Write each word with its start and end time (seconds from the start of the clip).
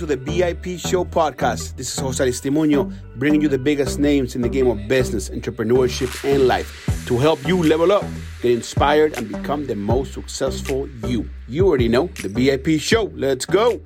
to 0.00 0.06
the 0.06 0.16
VIP 0.16 0.80
Show 0.80 1.04
podcast. 1.04 1.76
This 1.76 1.92
is 1.92 1.98
Jose 1.98 2.24
Aristimuño 2.24 2.90
bringing 3.16 3.42
you 3.42 3.48
the 3.48 3.58
biggest 3.58 3.98
names 3.98 4.34
in 4.34 4.40
the 4.40 4.48
game 4.48 4.66
of 4.66 4.88
business, 4.88 5.28
entrepreneurship, 5.28 6.24
and 6.24 6.48
life 6.48 7.04
to 7.04 7.18
help 7.18 7.46
you 7.46 7.62
level 7.62 7.92
up, 7.92 8.02
get 8.40 8.52
inspired, 8.52 9.12
and 9.18 9.28
become 9.28 9.66
the 9.66 9.76
most 9.76 10.14
successful 10.14 10.88
you. 11.06 11.28
You 11.48 11.66
already 11.66 11.88
know 11.88 12.06
the 12.22 12.30
VIP 12.30 12.80
Show. 12.80 13.12
Let's 13.14 13.44
go. 13.44 13.78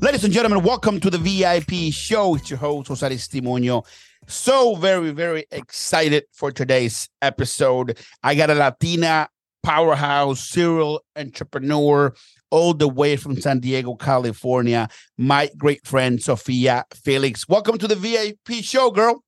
Ladies 0.00 0.24
and 0.24 0.32
gentlemen, 0.32 0.64
welcome 0.64 0.98
to 0.98 1.08
the 1.08 1.18
VIP 1.18 1.94
Show. 1.94 2.34
It's 2.34 2.50
your 2.50 2.58
host, 2.58 2.88
Jose 2.88 3.08
Aristimuño. 3.08 3.86
So 4.26 4.74
very, 4.74 5.12
very 5.12 5.46
excited 5.52 6.24
for 6.32 6.50
today's 6.50 7.08
episode. 7.22 7.98
I 8.20 8.34
got 8.34 8.50
a 8.50 8.54
Latina 8.54 9.28
powerhouse, 9.68 10.48
serial 10.48 11.04
entrepreneur, 11.14 12.14
all 12.50 12.72
the 12.72 12.88
way 12.88 13.16
from 13.16 13.38
San 13.38 13.60
Diego, 13.60 13.94
California. 13.96 14.88
My 15.18 15.50
great 15.58 15.86
friend, 15.86 16.22
Sophia 16.22 16.86
Felix. 16.94 17.46
Welcome 17.46 17.76
to 17.76 17.86
the 17.86 17.94
VIP 17.94 18.64
show, 18.64 18.90
girl. 18.90 19.22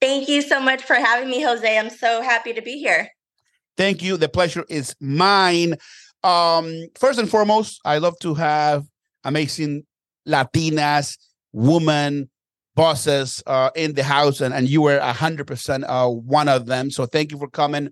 Thank 0.00 0.28
you 0.28 0.42
so 0.42 0.60
much 0.60 0.84
for 0.84 0.94
having 0.94 1.28
me, 1.28 1.42
Jose. 1.42 1.76
I'm 1.76 1.90
so 1.90 2.22
happy 2.22 2.52
to 2.52 2.62
be 2.62 2.78
here. 2.78 3.08
Thank 3.76 4.00
you. 4.00 4.16
The 4.16 4.28
pleasure 4.28 4.64
is 4.68 4.94
mine. 5.00 5.74
Um, 6.22 6.72
first 6.96 7.18
and 7.18 7.28
foremost, 7.28 7.80
I 7.84 7.98
love 7.98 8.16
to 8.20 8.34
have 8.34 8.84
amazing 9.24 9.86
Latinas, 10.28 11.18
women, 11.52 12.30
bosses 12.76 13.42
uh, 13.48 13.70
in 13.74 13.94
the 13.94 14.04
house, 14.04 14.40
and, 14.40 14.54
and 14.54 14.68
you 14.68 14.82
were 14.82 15.00
100% 15.00 15.84
uh, 15.88 16.08
one 16.08 16.48
of 16.48 16.66
them. 16.66 16.92
So 16.92 17.06
thank 17.06 17.32
you 17.32 17.38
for 17.38 17.50
coming 17.50 17.90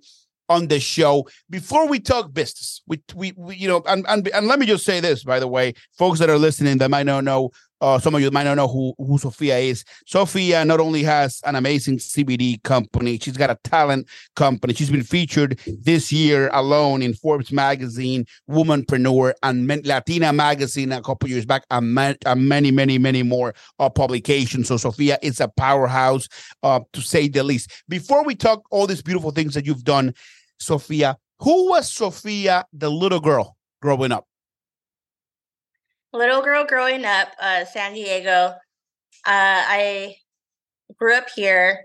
on 0.48 0.68
the 0.68 0.80
show. 0.80 1.28
Before 1.50 1.86
we 1.86 2.00
talk 2.00 2.32
business, 2.32 2.82
we, 2.86 3.02
we, 3.14 3.32
we 3.36 3.56
you 3.56 3.68
know, 3.68 3.82
and, 3.86 4.04
and, 4.08 4.26
and 4.28 4.46
let 4.46 4.58
me 4.58 4.66
just 4.66 4.84
say 4.84 5.00
this, 5.00 5.24
by 5.24 5.40
the 5.40 5.48
way, 5.48 5.74
folks 5.96 6.18
that 6.20 6.30
are 6.30 6.38
listening 6.38 6.78
that 6.78 6.90
might 6.90 7.06
not 7.06 7.24
know, 7.24 7.50
uh, 7.80 7.98
some 7.98 8.14
of 8.14 8.20
you 8.20 8.30
might 8.30 8.44
not 8.44 8.56
know 8.56 8.66
who, 8.66 8.94
who 8.98 9.18
Sophia 9.18 9.56
is. 9.58 9.84
Sophia 10.06 10.64
not 10.64 10.80
only 10.80 11.02
has 11.04 11.40
an 11.44 11.54
amazing 11.54 11.98
CBD 11.98 12.62
company, 12.62 13.18
she's 13.18 13.36
got 13.36 13.50
a 13.50 13.58
talent 13.62 14.08
company. 14.34 14.74
She's 14.74 14.90
been 14.90 15.04
featured 15.04 15.60
this 15.82 16.10
year 16.10 16.50
alone 16.52 17.02
in 17.02 17.14
Forbes 17.14 17.52
magazine, 17.52 18.26
Womanpreneur, 18.50 19.32
and 19.42 19.86
Latina 19.86 20.32
magazine 20.32 20.92
a 20.92 21.02
couple 21.02 21.28
years 21.28 21.46
back, 21.46 21.64
and, 21.70 21.96
and 22.26 22.48
many, 22.48 22.70
many, 22.70 22.98
many 22.98 23.22
more 23.22 23.54
uh, 23.78 23.88
publications. 23.88 24.68
So 24.68 24.76
Sophia 24.76 25.18
is 25.22 25.40
a 25.40 25.48
powerhouse, 25.48 26.28
uh, 26.62 26.80
to 26.92 27.00
say 27.00 27.28
the 27.28 27.44
least. 27.44 27.70
Before 27.88 28.24
we 28.24 28.34
talk 28.34 28.62
all 28.70 28.86
these 28.86 29.02
beautiful 29.02 29.30
things 29.30 29.54
that 29.54 29.66
you've 29.66 29.84
done, 29.84 30.14
Sophia. 30.58 31.18
Who 31.40 31.70
was 31.70 31.90
Sophia, 31.90 32.66
the 32.72 32.90
little 32.90 33.20
girl 33.20 33.56
growing 33.80 34.12
up? 34.12 34.26
Little 36.12 36.42
girl 36.42 36.64
growing 36.64 37.04
up, 37.04 37.28
uh, 37.40 37.64
San 37.64 37.94
Diego. 37.94 38.54
Uh, 39.26 39.62
I 39.66 40.16
grew 40.98 41.14
up 41.14 41.28
here. 41.34 41.84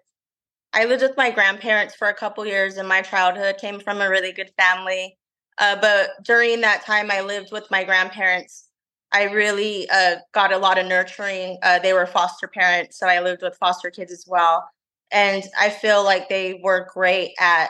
I 0.73 0.85
lived 0.85 1.03
with 1.03 1.17
my 1.17 1.29
grandparents 1.29 1.95
for 1.95 2.07
a 2.07 2.13
couple 2.13 2.45
years 2.45 2.77
in 2.77 2.87
my 2.87 3.01
childhood. 3.01 3.57
Came 3.59 3.79
from 3.79 4.01
a 4.01 4.09
really 4.09 4.31
good 4.31 4.51
family, 4.57 5.17
uh, 5.59 5.75
but 5.79 6.11
during 6.23 6.61
that 6.61 6.83
time, 6.83 7.11
I 7.11 7.21
lived 7.21 7.51
with 7.51 7.69
my 7.69 7.83
grandparents. 7.83 8.69
I 9.11 9.25
really 9.25 9.87
uh, 9.89 10.15
got 10.33 10.51
a 10.51 10.57
lot 10.57 10.79
of 10.79 10.87
nurturing. 10.87 11.59
Uh, 11.61 11.77
they 11.77 11.93
were 11.93 12.07
foster 12.07 12.47
parents, 12.47 12.97
so 12.97 13.07
I 13.07 13.19
lived 13.19 13.43
with 13.43 13.55
foster 13.57 13.91
kids 13.91 14.11
as 14.11 14.25
well. 14.27 14.67
And 15.11 15.43
I 15.59 15.69
feel 15.69 16.03
like 16.03 16.29
they 16.29 16.59
were 16.63 16.89
great 16.91 17.33
at 17.39 17.69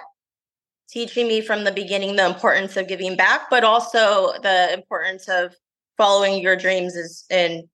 teaching 0.93 1.27
me 1.27 1.41
from 1.41 1.63
the 1.63 1.71
beginning 1.71 2.15
the 2.15 2.25
importance 2.25 2.77
of 2.77 2.87
giving 2.87 3.15
back, 3.15 3.49
but 3.49 3.63
also 3.63 4.33
the 4.43 4.71
importance 4.71 5.27
of 5.27 5.55
following 5.97 6.41
your 6.41 6.55
dreams 6.55 6.95
is 6.95 7.25
in 7.31 7.67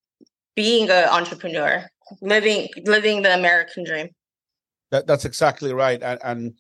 being 0.56 0.90
an 0.90 1.10
entrepreneur, 1.10 1.86
living 2.22 2.70
living 2.86 3.22
the 3.22 3.34
American 3.34 3.84
dream. 3.84 4.10
That, 4.92 5.06
that's 5.06 5.26
exactly 5.26 5.74
right, 5.74 6.02
and, 6.02 6.20
and 6.24 6.54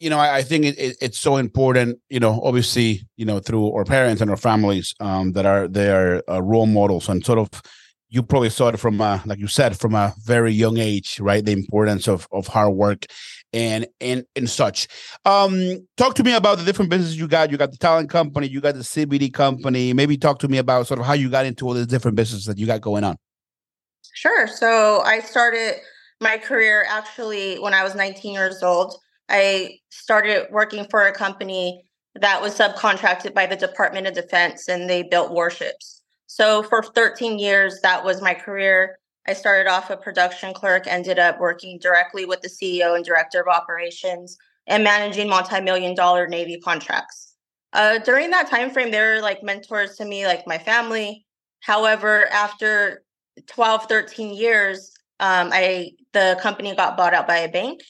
you 0.00 0.10
know, 0.10 0.18
I, 0.18 0.36
I 0.38 0.42
think 0.42 0.64
it, 0.64 0.78
it, 0.78 0.96
it's 1.00 1.18
so 1.18 1.36
important. 1.36 1.98
You 2.08 2.20
know, 2.20 2.40
obviously, 2.42 3.02
you 3.16 3.24
know, 3.24 3.40
through 3.40 3.72
our 3.72 3.84
parents 3.84 4.22
and 4.22 4.30
our 4.30 4.36
families 4.36 4.94
um, 5.00 5.32
that 5.32 5.44
are 5.44 5.66
they 5.66 5.90
are 5.90 6.22
uh, 6.28 6.40
role 6.40 6.66
models 6.66 7.08
and 7.08 7.24
sort 7.24 7.38
of 7.38 7.50
you 8.14 8.22
probably 8.22 8.50
saw 8.50 8.68
it 8.68 8.78
from 8.78 8.98
like 8.98 9.38
you 9.38 9.48
said 9.48 9.76
from 9.76 9.94
a 9.94 10.14
very 10.24 10.52
young 10.52 10.78
age 10.78 11.18
right 11.18 11.44
the 11.44 11.52
importance 11.52 12.06
of 12.06 12.28
of 12.30 12.46
hard 12.46 12.72
work 12.74 13.06
and 13.54 13.86
and 14.00 14.26
and 14.36 14.50
such. 14.50 14.88
Um 15.24 15.86
talk 15.96 16.14
to 16.16 16.24
me 16.24 16.34
about 16.34 16.58
the 16.58 16.64
different 16.64 16.90
businesses 16.90 17.16
you 17.16 17.28
got. 17.28 17.50
You 17.50 17.56
got 17.56 17.70
the 17.70 17.78
talent 17.78 18.10
company 18.10 18.48
you 18.48 18.60
got 18.60 18.74
the 18.74 18.80
cbd 18.80 19.32
company. 19.32 19.94
Maybe 19.94 20.18
talk 20.18 20.40
to 20.40 20.48
me 20.48 20.58
about 20.58 20.86
sort 20.86 21.00
of 21.00 21.06
how 21.06 21.14
you 21.14 21.30
got 21.30 21.46
into 21.46 21.66
all 21.66 21.74
the 21.74 21.86
different 21.86 22.16
businesses 22.16 22.44
that 22.46 22.58
you 22.58 22.66
got 22.66 22.82
going 22.82 23.04
on. 23.04 23.16
Sure. 24.12 24.46
So 24.46 25.00
i 25.02 25.20
started 25.20 25.76
my 26.20 26.36
career 26.36 26.84
actually 26.88 27.58
when 27.58 27.72
i 27.72 27.82
was 27.82 27.94
19 27.94 28.34
years 28.34 28.62
old. 28.62 28.96
I 29.28 29.78
started 29.88 30.48
working 30.50 30.86
for 30.90 31.06
a 31.06 31.12
company 31.12 31.82
that 32.16 32.42
was 32.42 32.56
subcontracted 32.58 33.34
by 33.34 33.46
the 33.46 33.56
department 33.56 34.06
of 34.06 34.14
defense 34.14 34.68
and 34.68 34.88
they 34.88 35.02
built 35.02 35.32
warships. 35.32 36.02
So 36.26 36.62
for 36.64 36.82
13 36.82 37.38
years, 37.38 37.80
that 37.82 38.04
was 38.04 38.20
my 38.20 38.34
career. 38.34 38.98
I 39.26 39.32
started 39.32 39.70
off 39.70 39.90
a 39.90 39.96
production 39.96 40.52
clerk, 40.52 40.86
ended 40.86 41.18
up 41.18 41.40
working 41.40 41.78
directly 41.78 42.24
with 42.26 42.42
the 42.42 42.48
CEO 42.48 42.94
and 42.94 43.04
director 43.04 43.40
of 43.40 43.48
operations 43.48 44.36
and 44.66 44.84
managing 44.84 45.28
multi-million 45.28 45.94
dollar 45.94 46.26
Navy 46.26 46.58
contracts. 46.60 47.34
Uh, 47.72 47.98
during 47.98 48.30
that 48.30 48.48
time 48.48 48.70
frame, 48.70 48.90
they 48.90 49.00
were 49.00 49.20
like 49.20 49.42
mentors 49.42 49.96
to 49.96 50.04
me, 50.04 50.26
like 50.26 50.46
my 50.46 50.58
family. 50.58 51.26
However, 51.60 52.26
after 52.28 53.02
12, 53.46 53.86
13 53.86 54.34
years, 54.34 54.92
um, 55.20 55.50
I 55.52 55.92
the 56.12 56.38
company 56.40 56.74
got 56.74 56.96
bought 56.96 57.14
out 57.14 57.26
by 57.26 57.38
a 57.38 57.50
bank. 57.50 57.80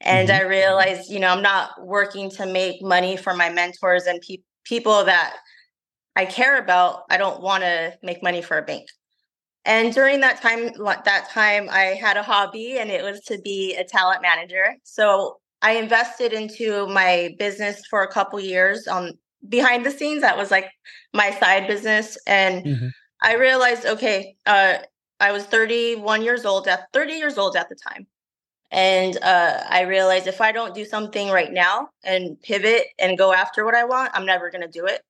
And 0.00 0.28
mm-hmm. 0.28 0.44
I 0.44 0.48
realized, 0.48 1.10
you 1.10 1.20
know, 1.20 1.28
I'm 1.28 1.42
not 1.42 1.70
working 1.86 2.30
to 2.32 2.46
make 2.46 2.82
money 2.82 3.16
for 3.16 3.34
my 3.34 3.48
mentors 3.50 4.06
and 4.06 4.20
pe- 4.20 4.42
people 4.64 5.04
that 5.04 5.36
I 6.16 6.26
care 6.26 6.58
about, 6.58 7.04
I 7.08 7.16
don't 7.16 7.40
want 7.40 7.62
to 7.62 7.96
make 8.02 8.22
money 8.22 8.42
for 8.42 8.58
a 8.58 8.62
bank. 8.62 8.88
And 9.64 9.94
during 9.94 10.20
that 10.20 10.42
time, 10.42 10.70
that 10.76 11.28
time 11.30 11.68
I 11.70 11.96
had 12.00 12.16
a 12.16 12.22
hobby 12.22 12.78
and 12.78 12.90
it 12.90 13.04
was 13.04 13.20
to 13.26 13.38
be 13.38 13.76
a 13.76 13.84
talent 13.84 14.22
manager. 14.22 14.76
So 14.82 15.38
I 15.62 15.72
invested 15.72 16.32
into 16.32 16.88
my 16.88 17.34
business 17.38 17.82
for 17.88 18.02
a 18.02 18.08
couple 18.08 18.40
years 18.40 18.88
on 18.88 19.12
behind 19.48 19.86
the 19.86 19.90
scenes. 19.90 20.22
That 20.22 20.36
was 20.36 20.50
like 20.50 20.68
my 21.12 21.30
side 21.30 21.68
business. 21.68 22.18
And 22.26 22.64
mm-hmm. 22.64 22.88
I 23.22 23.36
realized, 23.36 23.86
okay, 23.86 24.34
uh, 24.46 24.78
I 25.20 25.30
was 25.30 25.44
31 25.44 26.22
years 26.22 26.44
old 26.44 26.66
at 26.66 26.92
30 26.92 27.12
years 27.12 27.38
old 27.38 27.56
at 27.56 27.68
the 27.68 27.76
time. 27.76 28.06
And 28.72 29.18
uh, 29.22 29.62
I 29.68 29.82
realized 29.82 30.26
if 30.26 30.40
I 30.40 30.50
don't 30.50 30.74
do 30.74 30.84
something 30.84 31.28
right 31.28 31.52
now 31.52 31.90
and 32.02 32.40
pivot 32.42 32.86
and 32.98 33.18
go 33.18 33.32
after 33.32 33.64
what 33.64 33.74
I 33.74 33.84
want, 33.84 34.10
I'm 34.14 34.26
never 34.26 34.50
going 34.50 34.62
to 34.62 34.68
do 34.68 34.86
it. 34.86 35.02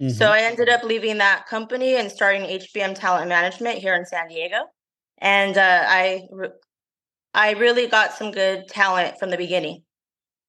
Mm-hmm. 0.00 0.10
So 0.10 0.30
I 0.30 0.40
ended 0.40 0.68
up 0.68 0.84
leaving 0.84 1.18
that 1.18 1.46
company 1.46 1.96
and 1.96 2.10
starting 2.10 2.42
HBM 2.42 2.94
Talent 2.94 3.28
Management 3.28 3.78
here 3.78 3.94
in 3.94 4.06
San 4.06 4.28
Diego. 4.28 4.58
And 5.18 5.58
uh, 5.58 5.84
I, 5.86 6.28
re- 6.30 6.50
I 7.34 7.52
really 7.52 7.88
got 7.88 8.12
some 8.12 8.30
good 8.30 8.68
talent 8.68 9.18
from 9.18 9.30
the 9.30 9.36
beginning. 9.36 9.82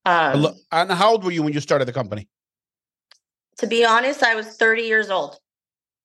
Um, 0.05 0.47
and 0.71 0.91
how 0.91 1.11
old 1.11 1.23
were 1.23 1.31
you 1.31 1.43
when 1.43 1.53
you 1.53 1.59
started 1.59 1.85
the 1.85 1.93
company? 1.93 2.27
To 3.57 3.67
be 3.67 3.83
honest, 3.83 4.23
I 4.23 4.35
was 4.35 4.55
30 4.57 4.83
years 4.83 5.09
old. 5.09 5.37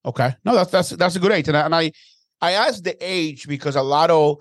Okay, 0.06 0.34
no, 0.44 0.54
that's 0.54 0.70
that's 0.70 0.90
that's 0.90 1.16
a 1.16 1.18
good 1.18 1.32
age, 1.32 1.48
and 1.48 1.56
I, 1.56 1.64
and 1.64 1.74
I 1.74 1.92
I 2.42 2.52
asked 2.52 2.84
the 2.84 2.94
age 3.00 3.48
because 3.48 3.74
a 3.74 3.82
lot 3.82 4.10
of 4.10 4.36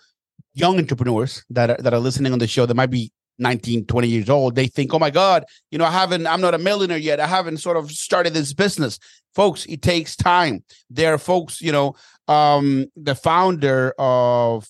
young 0.53 0.77
entrepreneurs 0.77 1.43
that 1.49 1.69
are, 1.69 1.77
that 1.79 1.93
are 1.93 1.99
listening 1.99 2.33
on 2.33 2.39
the 2.39 2.47
show 2.47 2.65
that 2.65 2.75
might 2.75 2.89
be 2.89 3.11
19 3.39 3.85
20 3.85 4.07
years 4.07 4.29
old 4.29 4.55
they 4.55 4.67
think 4.67 4.93
oh 4.93 4.99
my 4.99 5.09
god 5.09 5.43
you 5.71 5.77
know 5.77 5.85
i 5.85 5.91
haven't 5.91 6.27
i'm 6.27 6.41
not 6.41 6.53
a 6.53 6.57
millionaire 6.57 6.97
yet. 6.97 7.19
I 7.19 7.27
haven't 7.27 7.57
sort 7.57 7.77
of 7.77 7.91
started 7.91 8.33
this 8.33 8.53
business. 8.53 8.99
Folks 9.35 9.65
it 9.65 9.81
takes 9.81 10.15
time. 10.15 10.63
There 10.89 11.13
are 11.13 11.17
folks 11.17 11.61
you 11.61 11.71
know 11.71 11.95
um 12.27 12.85
the 12.95 13.15
founder 13.15 13.93
of 13.97 14.67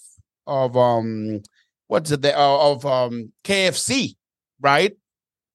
of 0.47 0.75
um 0.77 1.41
what's 1.87 2.11
it 2.11 2.21
the, 2.21 2.37
uh, 2.37 2.71
of 2.71 2.85
um 2.85 3.31
kfc 3.43 4.15
right? 4.61 4.93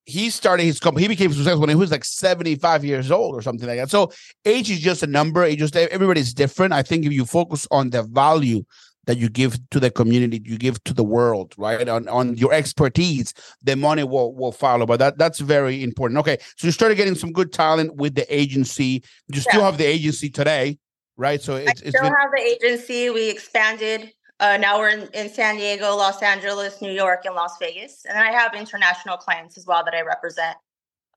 He 0.04 0.30
started 0.30 0.64
his 0.64 0.80
company 0.80 1.04
he 1.04 1.08
became 1.08 1.32
successful 1.32 1.60
when 1.60 1.68
he 1.68 1.74
was 1.74 1.90
like 1.90 2.04
75 2.04 2.84
years 2.84 3.10
old 3.10 3.34
or 3.34 3.42
something 3.42 3.68
like 3.68 3.78
that. 3.78 3.90
So 3.90 4.10
age 4.44 4.70
is 4.70 4.80
just 4.80 5.02
a 5.02 5.06
number. 5.06 5.44
It 5.44 5.58
just 5.58 5.76
everybody's 5.76 6.32
different. 6.32 6.72
I 6.72 6.82
think 6.82 7.04
if 7.04 7.12
you 7.12 7.24
focus 7.24 7.66
on 7.70 7.90
the 7.90 8.02
value 8.02 8.64
that 9.08 9.16
you 9.16 9.30
give 9.30 9.58
to 9.70 9.80
the 9.80 9.90
community, 9.90 10.42
you 10.44 10.58
give 10.58 10.84
to 10.84 10.92
the 10.92 11.02
world, 11.02 11.54
right? 11.56 11.88
On 11.88 12.06
on 12.08 12.36
your 12.36 12.52
expertise, 12.52 13.32
the 13.62 13.74
money 13.74 14.04
will 14.04 14.34
will 14.34 14.52
follow. 14.52 14.84
But 14.84 14.98
that 14.98 15.16
that's 15.16 15.38
very 15.38 15.82
important. 15.82 16.18
Okay, 16.18 16.36
so 16.58 16.66
you 16.66 16.72
started 16.72 16.96
getting 16.96 17.14
some 17.14 17.32
good 17.32 17.50
talent 17.50 17.96
with 17.96 18.14
the 18.14 18.26
agency. 18.28 19.02
You 19.28 19.40
yeah. 19.40 19.40
still 19.40 19.62
have 19.62 19.78
the 19.78 19.86
agency 19.86 20.28
today, 20.28 20.78
right? 21.16 21.40
So 21.40 21.56
it's, 21.56 21.82
I 21.82 21.88
still 21.88 22.02
been- 22.02 22.12
have 22.20 22.30
the 22.36 22.42
agency. 22.42 23.08
We 23.08 23.30
expanded. 23.30 24.12
Uh, 24.40 24.58
now 24.58 24.78
we're 24.78 24.90
in, 24.90 25.08
in 25.14 25.30
San 25.30 25.56
Diego, 25.56 25.96
Los 25.96 26.22
Angeles, 26.22 26.80
New 26.82 26.92
York, 26.92 27.24
and 27.24 27.34
Las 27.34 27.56
Vegas, 27.58 28.04
and 28.04 28.14
then 28.14 28.22
I 28.22 28.30
have 28.30 28.54
international 28.54 29.16
clients 29.16 29.56
as 29.56 29.66
well 29.66 29.82
that 29.84 29.94
I 29.94 30.02
represent. 30.02 30.56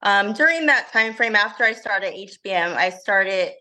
Um, 0.02 0.32
during 0.34 0.66
that 0.68 0.92
time 0.94 1.14
frame, 1.14 1.36
after 1.36 1.66
I 1.66 1.74
started 1.74 2.14
HBM, 2.14 2.74
I 2.74 2.90
started 2.90 3.52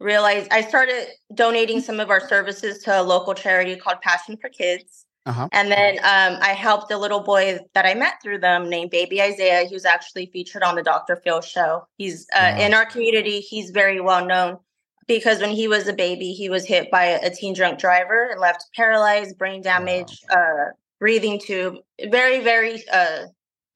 realized 0.00 0.48
I 0.50 0.60
started 0.60 1.08
donating 1.34 1.80
some 1.80 2.00
of 2.00 2.10
our 2.10 2.26
services 2.28 2.82
to 2.84 3.00
a 3.00 3.02
local 3.02 3.34
charity 3.34 3.76
called 3.76 4.00
Passion 4.00 4.36
for 4.36 4.48
Kids. 4.48 5.06
Uh-huh. 5.26 5.48
And 5.52 5.70
then 5.70 5.98
um, 5.98 6.40
I 6.40 6.54
helped 6.54 6.90
a 6.90 6.96
little 6.96 7.20
boy 7.20 7.58
that 7.74 7.84
I 7.84 7.92
met 7.94 8.14
through 8.22 8.38
them 8.38 8.70
named 8.70 8.90
Baby 8.90 9.20
Isaiah. 9.20 9.66
He 9.68 9.74
was 9.74 9.84
actually 9.84 10.30
featured 10.32 10.62
on 10.62 10.74
the 10.74 10.82
Dr. 10.82 11.16
Phil 11.16 11.42
show. 11.42 11.86
He's 11.98 12.26
uh, 12.34 12.54
wow. 12.56 12.64
in 12.64 12.72
our 12.72 12.86
community. 12.86 13.40
He's 13.40 13.70
very 13.70 14.00
well 14.00 14.24
known 14.24 14.58
because 15.06 15.40
when 15.40 15.50
he 15.50 15.68
was 15.68 15.86
a 15.86 15.92
baby, 15.92 16.32
he 16.32 16.48
was 16.48 16.64
hit 16.64 16.90
by 16.90 17.04
a, 17.04 17.30
teen 17.30 17.52
drunk 17.52 17.78
driver 17.78 18.28
and 18.30 18.40
left 18.40 18.66
paralyzed, 18.74 19.36
brain 19.36 19.60
damage, 19.60 20.18
wow. 20.30 20.36
uh, 20.38 20.72
breathing 20.98 21.38
tube. 21.38 21.76
Very, 22.08 22.40
very 22.40 22.82
uh, 22.90 23.26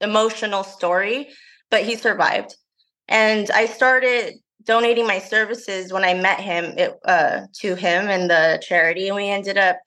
emotional 0.00 0.64
story, 0.64 1.28
but 1.70 1.82
he 1.82 1.96
survived. 1.96 2.56
And 3.08 3.50
I 3.50 3.66
started 3.66 4.34
donating 4.64 5.06
my 5.06 5.18
services 5.18 5.92
when 5.92 6.04
I 6.04 6.14
met 6.14 6.40
him 6.40 6.76
it, 6.76 6.98
uh, 7.04 7.42
to 7.60 7.74
him 7.74 8.08
and 8.08 8.30
the 8.30 8.62
charity, 8.66 9.08
and 9.08 9.16
we 9.16 9.28
ended 9.28 9.58
up. 9.58 9.78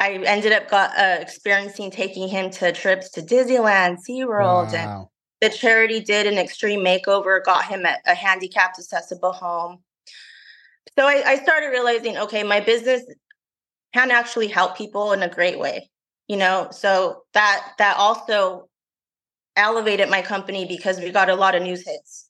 I 0.00 0.12
ended 0.12 0.52
up 0.52 0.70
got, 0.70 0.96
uh, 0.96 1.16
experiencing 1.20 1.90
taking 1.90 2.28
him 2.28 2.50
to 2.50 2.70
trips 2.70 3.10
to 3.10 3.20
Disneyland, 3.20 3.98
SeaWorld, 4.08 4.72
wow. 4.72 4.74
and 4.74 5.06
the 5.40 5.56
charity 5.56 5.98
did 5.98 6.28
an 6.28 6.38
extreme 6.38 6.84
makeover, 6.84 7.42
got 7.42 7.64
him 7.64 7.84
a, 7.84 7.96
a 8.06 8.14
handicapped 8.14 8.78
accessible 8.78 9.32
home. 9.32 9.78
So 10.96 11.04
I, 11.04 11.22
I 11.26 11.36
started 11.42 11.70
realizing, 11.70 12.16
okay, 12.16 12.44
my 12.44 12.60
business 12.60 13.02
can 13.92 14.12
actually 14.12 14.46
help 14.46 14.76
people 14.76 15.12
in 15.12 15.22
a 15.24 15.28
great 15.28 15.58
way, 15.58 15.90
you 16.28 16.36
know. 16.36 16.68
So 16.70 17.24
that 17.34 17.72
that 17.78 17.96
also 17.96 18.68
elevated 19.56 20.08
my 20.08 20.22
company 20.22 20.64
because 20.64 21.00
we 21.00 21.10
got 21.10 21.28
a 21.28 21.34
lot 21.34 21.56
of 21.56 21.62
news 21.64 21.84
hits 21.84 22.27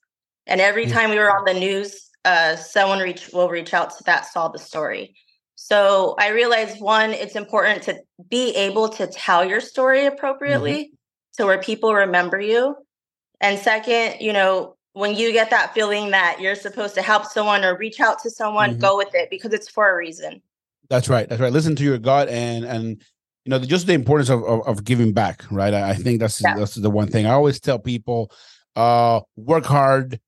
and 0.49 0.59
every 0.59 0.87
time 0.87 1.11
we 1.11 1.17
were 1.17 1.31
on 1.31 1.45
the 1.45 1.53
news, 1.53 2.09
uh, 2.25 2.55
someone 2.55 2.99
reach 2.99 3.29
will 3.31 3.49
reach 3.49 3.73
out 3.73 3.95
to 3.97 4.03
that 4.05 4.25
saw 4.25 4.49
the 4.49 4.59
story. 4.59 5.15
So 5.55 6.15
I 6.19 6.29
realized 6.29 6.81
one, 6.81 7.11
it's 7.11 7.35
important 7.35 7.83
to 7.83 8.01
be 8.29 8.55
able 8.55 8.89
to 8.89 9.07
tell 9.07 9.45
your 9.45 9.61
story 9.61 10.05
appropriately 10.05 10.85
mm-hmm. 10.85 11.41
to 11.41 11.45
where 11.45 11.61
people 11.61 11.93
remember 11.93 12.39
you. 12.39 12.75
And 13.39 13.59
second, 13.59 14.19
you 14.19 14.33
know, 14.33 14.75
when 14.93 15.15
you 15.15 15.31
get 15.31 15.51
that 15.51 15.73
feeling 15.73 16.11
that 16.11 16.39
you're 16.41 16.55
supposed 16.55 16.95
to 16.95 17.01
help 17.01 17.25
someone 17.25 17.63
or 17.63 17.77
reach 17.77 17.99
out 17.99 18.19
to 18.23 18.29
someone, 18.29 18.71
mm-hmm. 18.71 18.79
go 18.79 18.97
with 18.97 19.13
it 19.13 19.29
because 19.29 19.53
it's 19.53 19.69
for 19.69 19.89
a 19.89 19.95
reason. 19.95 20.41
That's 20.89 21.07
right. 21.07 21.29
That's 21.29 21.39
right. 21.39 21.53
Listen 21.53 21.75
to 21.75 21.83
your 21.83 21.99
gut 21.99 22.29
and 22.29 22.65
and 22.65 23.01
you 23.45 23.49
know 23.51 23.59
just 23.59 23.85
the 23.85 23.93
importance 23.93 24.29
of 24.29 24.43
of, 24.43 24.67
of 24.67 24.83
giving 24.83 25.13
back. 25.13 25.43
Right. 25.51 25.73
I, 25.73 25.91
I 25.91 25.93
think 25.93 26.19
that's 26.19 26.41
yeah. 26.41 26.55
that's 26.55 26.75
the 26.75 26.89
one 26.89 27.07
thing 27.07 27.27
I 27.27 27.33
always 27.33 27.59
tell 27.59 27.77
people: 27.77 28.31
uh, 28.75 29.21
work 29.35 29.65
hard, 29.65 30.19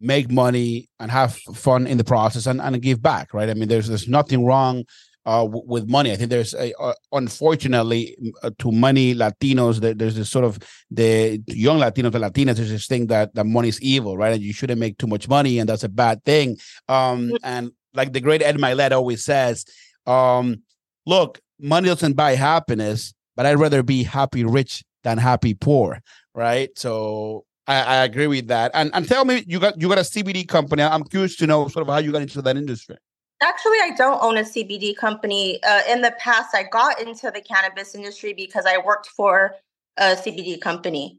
make 0.00 0.30
money 0.30 0.88
and 1.00 1.10
have 1.10 1.34
fun 1.54 1.86
in 1.86 1.98
the 1.98 2.04
process 2.04 2.46
and, 2.46 2.60
and 2.60 2.80
give 2.82 3.02
back 3.02 3.34
right? 3.34 3.50
I 3.50 3.54
mean 3.54 3.68
there's 3.68 3.88
there's 3.88 4.08
nothing 4.08 4.44
wrong 4.44 4.84
uh, 5.26 5.42
w- 5.42 5.64
with 5.66 5.88
money. 5.88 6.10
I 6.10 6.16
think 6.16 6.30
there's 6.30 6.54
a, 6.54 6.72
uh, 6.80 6.94
unfortunately 7.12 8.16
uh, 8.42 8.50
to 8.60 8.72
many 8.72 9.14
latinos 9.14 9.80
there, 9.80 9.92
there's 9.92 10.14
this 10.14 10.30
sort 10.30 10.44
of 10.44 10.58
the 10.90 11.42
young 11.48 11.78
latinos 11.78 12.14
and 12.14 12.24
latinas 12.24 12.56
there's 12.56 12.70
this 12.70 12.86
thing 12.86 13.08
that 13.08 13.34
that 13.34 13.44
money 13.44 13.68
is 13.68 13.80
evil 13.82 14.16
right? 14.16 14.34
And 14.34 14.42
you 14.42 14.52
shouldn't 14.52 14.80
make 14.80 14.98
too 14.98 15.06
much 15.06 15.28
money 15.28 15.58
and 15.58 15.68
that's 15.68 15.84
a 15.84 15.88
bad 15.88 16.24
thing. 16.24 16.56
Um 16.88 17.32
and 17.42 17.72
like 17.94 18.12
the 18.12 18.20
great 18.20 18.42
ed 18.42 18.56
Mylett 18.56 18.92
always 18.92 19.24
says 19.24 19.64
um 20.06 20.62
look 21.06 21.40
money 21.60 21.88
doesn't 21.88 22.14
buy 22.14 22.34
happiness 22.34 23.12
but 23.34 23.44
i'd 23.44 23.58
rather 23.58 23.82
be 23.82 24.04
happy 24.04 24.44
rich 24.44 24.84
than 25.02 25.18
happy 25.18 25.54
poor 25.54 26.00
right? 26.38 26.70
So 26.78 27.44
I, 27.68 27.82
I, 27.82 28.04
agree 28.04 28.26
with 28.26 28.48
that. 28.48 28.70
And 28.74 28.90
and 28.94 29.06
tell 29.06 29.24
me, 29.26 29.44
you 29.46 29.60
got 29.60 29.80
you 29.80 29.88
got 29.88 29.98
a 29.98 30.02
CBD 30.02 30.48
company. 30.48 30.82
I'm 30.82 31.04
curious 31.04 31.36
to 31.36 31.46
know 31.46 31.68
sort 31.68 31.86
of 31.86 31.92
how 31.92 31.98
you 31.98 32.10
got 32.10 32.22
into 32.22 32.42
that 32.42 32.56
industry. 32.56 32.96
Actually, 33.42 33.76
I 33.82 33.92
don't 33.96 34.20
own 34.22 34.38
a 34.38 34.42
CBD 34.42 34.96
company. 34.96 35.62
Uh, 35.62 35.82
in 35.88 36.00
the 36.00 36.12
past, 36.18 36.54
I 36.54 36.64
got 36.64 37.00
into 37.00 37.30
the 37.30 37.40
cannabis 37.40 37.94
industry 37.94 38.32
because 38.32 38.64
I 38.66 38.78
worked 38.78 39.08
for 39.08 39.54
a 39.98 40.16
CBD 40.16 40.60
company, 40.60 41.18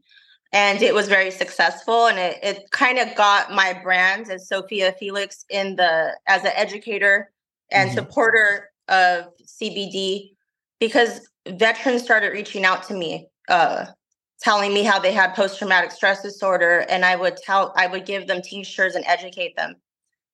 and 0.52 0.82
it 0.82 0.92
was 0.92 1.08
very 1.08 1.30
successful. 1.30 2.08
And 2.08 2.18
it, 2.18 2.38
it 2.42 2.70
kind 2.72 2.98
of 2.98 3.14
got 3.14 3.52
my 3.52 3.72
brand 3.72 4.28
as 4.28 4.48
Sophia 4.48 4.92
Felix 4.98 5.46
in 5.50 5.76
the 5.76 6.18
as 6.26 6.42
an 6.42 6.52
educator 6.56 7.30
and 7.70 7.90
mm-hmm. 7.90 7.98
supporter 7.98 8.70
of 8.88 9.28
CBD 9.46 10.32
because 10.80 11.28
veterans 11.48 12.02
started 12.02 12.32
reaching 12.32 12.64
out 12.64 12.82
to 12.82 12.94
me 12.94 13.28
uh, 13.48 13.86
telling 14.42 14.72
me 14.72 14.82
how 14.82 14.98
they 14.98 15.12
had 15.12 15.34
post 15.34 15.58
traumatic 15.58 15.90
stress 15.90 16.22
disorder 16.22 16.86
and 16.88 17.04
I 17.04 17.16
would 17.16 17.36
tell 17.36 17.72
I 17.76 17.86
would 17.86 18.06
give 18.06 18.26
them 18.26 18.42
t-shirts 18.42 18.94
and 18.94 19.04
educate 19.06 19.56
them. 19.56 19.76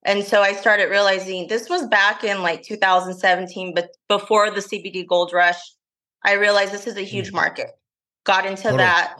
And 0.03 0.23
so 0.23 0.41
I 0.41 0.53
started 0.53 0.85
realizing 0.85 1.47
this 1.47 1.69
was 1.69 1.85
back 1.87 2.23
in 2.23 2.41
like 2.41 2.63
2017 2.63 3.73
but 3.73 3.89
before 4.07 4.49
the 4.51 4.61
CBD 4.61 5.05
gold 5.05 5.33
rush. 5.33 5.59
I 6.23 6.33
realized 6.33 6.71
this 6.71 6.87
is 6.87 6.97
a 6.97 7.01
huge 7.01 7.29
mm. 7.29 7.35
market. 7.35 7.71
Got 8.25 8.45
into 8.45 8.71
that. 8.73 9.17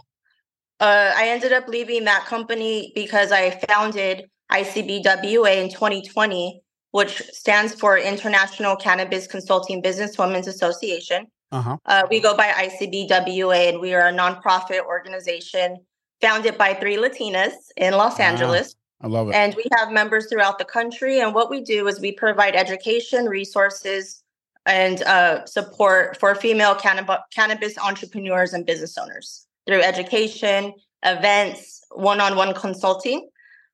Uh, 0.80 1.12
I 1.16 1.30
ended 1.30 1.54
up 1.54 1.68
leaving 1.68 2.04
that 2.04 2.25
company 2.25 2.92
because 2.94 3.31
I 3.31 3.51
founded 3.68 4.30
ICBWA 4.51 5.57
in 5.57 5.69
2020, 5.69 6.62
which 6.92 7.22
stands 7.31 7.74
for 7.74 7.98
International 7.98 8.75
Cannabis 8.75 9.28
Consulting 9.28 9.81
Business 9.81 10.18
Women's 10.18 10.48
Association. 10.48 11.28
Uh-huh. 11.52 11.78
Uh, 11.86 12.04
we 12.10 12.20
go 12.20 12.36
by 12.36 12.50
ICBWA, 12.50 13.70
and 13.70 13.80
we 13.80 13.94
are 13.94 14.08
a 14.08 14.12
nonprofit 14.12 14.82
organization 14.86 15.78
founded 16.22 16.58
by 16.58 16.74
three 16.74 16.98
Latinas 16.98 17.54
in 17.78 17.94
Los 17.94 18.20
Angeles. 18.20 18.76
I 19.02 19.08
love 19.08 19.30
it. 19.30 19.36
And 19.36 19.56
we 19.56 19.66
have 19.78 19.92
members 19.92 20.28
throughout 20.28 20.58
the 20.58 20.66
country. 20.66 21.20
And 21.20 21.34
what 21.34 21.50
we 21.50 21.62
do 21.62 21.88
is 21.88 22.00
we 22.00 22.12
provide 22.12 22.56
education, 22.56 23.28
resources, 23.28 24.24
and 24.66 25.04
uh, 25.04 25.46
support 25.46 26.20
for 26.20 26.36
female 26.36 26.76
cannab- 26.76 27.22
cannabis 27.34 27.78
entrepreneurs 27.78 28.54
and 28.54 28.66
business 28.66 28.98
owners 28.98 29.48
through 29.68 29.82
education, 29.82 30.74
events, 31.04 31.82
one 31.92 32.20
on 32.20 32.36
one 32.36 32.54
consulting. 32.54 33.30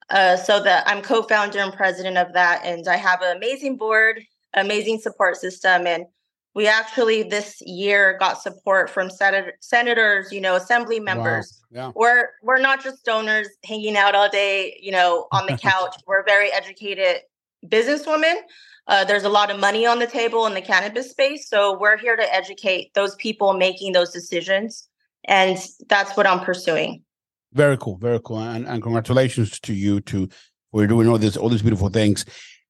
Uh, 0.10 0.36
so 0.36 0.62
that 0.62 0.84
I'm 0.86 1.02
co-founder 1.02 1.60
and 1.60 1.74
president 1.74 2.18
of 2.18 2.34
that, 2.34 2.62
and 2.66 2.88
I 2.90 2.98
have 2.98 3.22
an 3.22 3.38
amazing 3.38 3.78
board, 3.78 4.22
amazing 4.54 5.00
support 5.00 5.38
system, 5.38 5.88
and 5.88 6.06
we 6.56 6.68
actually 6.68 7.24
this 7.24 7.62
year 7.62 8.18
got 8.20 8.42
support 8.42 8.90
from 8.90 9.10
senator, 9.10 9.54
senators, 9.60 10.32
you 10.32 10.40
know, 10.40 10.56
assembly 10.56 11.00
members. 11.00 11.62
Wow. 11.72 11.80
Yeah. 11.80 11.92
We're 11.96 12.30
we're 12.44 12.60
not 12.60 12.84
just 12.84 13.04
donors 13.06 13.48
hanging 13.66 13.98
out 13.98 14.16
all 14.16 14.30
day, 14.30 14.78
you 14.82 14.92
know, 14.92 15.28
on 15.32 15.48
the 15.48 15.58
couch. 15.70 15.96
we're 16.06 16.24
very 16.24 16.52
educated 16.52 17.22
businesswomen. 17.66 18.36
Uh, 18.88 19.04
there's 19.06 19.24
a 19.24 19.30
lot 19.30 19.50
of 19.50 19.60
money 19.60 19.86
on 19.86 20.00
the 20.00 20.08
table 20.08 20.46
in 20.46 20.54
the 20.54 20.62
cannabis 20.62 21.10
space, 21.10 21.48
so 21.48 21.78
we're 21.80 21.98
here 21.98 22.18
to 22.18 22.34
educate 22.34 22.94
those 22.94 23.16
people 23.16 23.54
making 23.54 23.94
those 23.94 24.12
decisions, 24.12 24.90
and 25.24 25.58
that's 25.88 26.18
what 26.18 26.28
I'm 26.28 26.42
pursuing. 26.42 27.02
Very 27.54 27.78
cool, 27.78 27.98
very 27.98 28.20
cool, 28.20 28.40
and, 28.40 28.68
and 28.68 28.84
congratulations 28.84 29.58
to 29.62 29.74
you 29.74 30.02
to 30.02 30.28
for 30.72 30.86
doing 30.86 31.08
all 31.08 31.18
this 31.18 31.38
all 31.38 31.50
these 31.50 31.62
beautiful 31.62 31.90
things. 31.90 32.26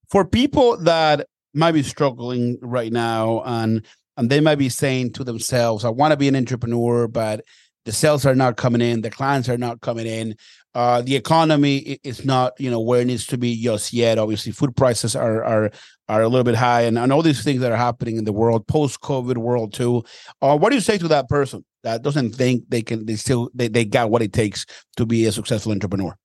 For 0.08 0.24
people 0.24 0.78
that 0.78 1.26
might 1.54 1.74
be 1.74 1.84
struggling 1.84 2.58
right 2.62 2.92
now 2.92 3.42
and 3.46 3.86
and 4.18 4.30
they 4.30 4.40
might 4.40 4.60
be 4.60 4.70
saying 4.70 5.14
to 5.14 5.24
themselves, 5.24 5.84
I 5.84 5.90
want 5.90 6.12
to 6.12 6.18
be 6.18 6.28
an 6.28 6.36
entrepreneur, 6.36 7.08
but 7.08 7.44
the 7.86 7.92
sales 7.92 8.26
are 8.26 8.36
not 8.36 8.58
coming 8.58 8.82
in, 8.82 9.02
the 9.02 9.10
clients 9.10 9.50
are 9.50 9.58
not 9.58 9.82
coming 9.82 10.06
in. 10.06 10.36
Uh, 10.76 11.02
the 11.02 11.16
economy 11.16 12.00
is 12.04 12.26
not, 12.26 12.54
you 12.60 12.72
know, 12.72 12.80
where 12.80 13.02
it 13.02 13.06
needs 13.06 13.28
to 13.28 13.38
be 13.38 13.62
just 13.62 13.94
yet. 13.94 14.18
Obviously, 14.18 14.52
food 14.52 14.76
prices 14.76 15.16
are 15.16 15.44
are 15.44 15.72
are 16.10 16.22
a 16.22 16.28
little 16.28 16.44
bit 16.44 16.56
high, 16.56 16.82
and, 16.82 16.98
and 16.98 17.14
all 17.14 17.22
these 17.22 17.44
things 17.44 17.62
that 17.62 17.72
are 17.72 17.78
happening 17.78 18.18
in 18.18 18.24
the 18.24 18.34
world, 18.34 18.68
post 18.68 19.02
COVID 19.02 19.38
world 19.38 19.74
too. 19.74 20.04
Uh, 20.42 20.58
what 20.58 20.70
do 20.70 20.76
you 20.76 20.82
say 20.82 20.98
to 20.98 21.08
that 21.10 21.30
person 21.30 21.64
that 21.84 22.02
doesn't 22.02 22.34
think 22.36 22.64
they 22.70 22.82
can, 22.82 23.06
they 23.06 23.16
still 23.16 23.50
they, 23.54 23.68
they 23.68 23.86
got 23.86 24.10
what 24.10 24.22
it 24.22 24.34
takes 24.34 24.66
to 24.98 25.06
be 25.06 25.26
a 25.26 25.32
successful 25.32 25.72
entrepreneur? 25.72 26.18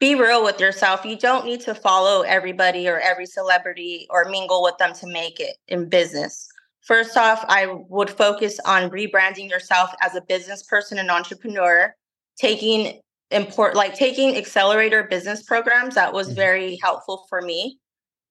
Be 0.00 0.14
real 0.14 0.42
with 0.44 0.60
yourself. 0.60 1.04
You 1.04 1.16
don't 1.16 1.46
need 1.46 1.60
to 1.62 1.74
follow 1.74 2.22
everybody 2.22 2.88
or 2.88 2.98
every 2.98 3.26
celebrity 3.26 4.06
or 4.10 4.26
mingle 4.26 4.62
with 4.62 4.76
them 4.78 4.92
to 4.94 5.06
make 5.06 5.40
it 5.40 5.56
in 5.68 5.88
business. 5.88 6.48
First 6.82 7.16
off, 7.16 7.44
I 7.48 7.66
would 7.88 8.10
focus 8.10 8.60
on 8.66 8.90
rebranding 8.90 9.48
yourself 9.48 9.90
as 10.02 10.14
a 10.14 10.20
business 10.20 10.62
person 10.62 10.98
and 10.98 11.10
entrepreneur, 11.10 11.94
taking 12.36 13.00
import 13.30 13.74
like 13.74 13.94
taking 13.94 14.36
accelerator 14.36 15.04
business 15.04 15.42
programs 15.42 15.94
that 15.94 16.12
was 16.12 16.28
mm-hmm. 16.28 16.36
very 16.36 16.76
helpful 16.82 17.26
for 17.28 17.40
me 17.42 17.78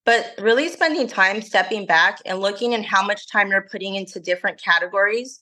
but 0.06 0.34
really 0.40 0.68
spending 0.70 1.08
time 1.08 1.42
stepping 1.42 1.86
back 1.86 2.20
and 2.26 2.40
looking 2.40 2.74
at 2.74 2.86
how 2.86 3.06
much 3.06 3.30
time 3.30 3.50
you're 3.50 3.68
putting 3.72 3.96
into 3.96 4.20
different 4.20 4.62
categories 4.62 5.42